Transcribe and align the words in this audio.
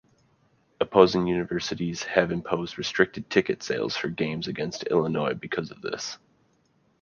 Opposing 0.79 1.27
Universities 1.27 2.01
have 2.01 2.31
imposed 2.31 2.79
restricted 2.79 3.29
ticket 3.29 3.61
sales 3.61 3.95
for 3.95 4.09
games 4.09 4.47
against 4.47 4.83
Illinois 4.87 5.35
because 5.35 5.69
of 5.69 5.83
this. 5.83 6.17